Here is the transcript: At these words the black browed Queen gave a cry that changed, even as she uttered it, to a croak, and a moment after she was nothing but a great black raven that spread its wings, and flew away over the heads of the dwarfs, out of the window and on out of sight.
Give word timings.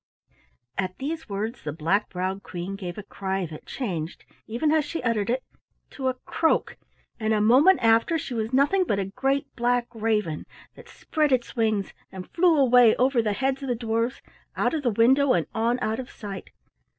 At 0.79 0.97
these 0.97 1.29
words 1.29 1.61
the 1.63 1.71
black 1.71 2.09
browed 2.09 2.41
Queen 2.41 2.75
gave 2.75 2.97
a 2.97 3.03
cry 3.03 3.45
that 3.45 3.67
changed, 3.67 4.25
even 4.47 4.71
as 4.71 4.83
she 4.83 5.03
uttered 5.03 5.29
it, 5.29 5.43
to 5.91 6.07
a 6.07 6.15
croak, 6.25 6.75
and 7.19 7.35
a 7.35 7.39
moment 7.39 7.77
after 7.83 8.17
she 8.17 8.33
was 8.33 8.51
nothing 8.51 8.83
but 8.83 8.97
a 8.97 9.05
great 9.05 9.55
black 9.55 9.85
raven 9.93 10.47
that 10.73 10.89
spread 10.89 11.31
its 11.31 11.55
wings, 11.55 11.93
and 12.11 12.31
flew 12.31 12.57
away 12.57 12.95
over 12.95 13.21
the 13.21 13.33
heads 13.33 13.61
of 13.61 13.69
the 13.69 13.75
dwarfs, 13.75 14.23
out 14.57 14.73
of 14.73 14.81
the 14.81 14.89
window 14.89 15.33
and 15.33 15.45
on 15.53 15.77
out 15.83 15.99
of 15.99 16.09
sight. 16.09 16.49